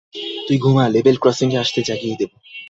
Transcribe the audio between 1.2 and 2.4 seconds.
Crossing এ আসলে জাগিয়ে দেব।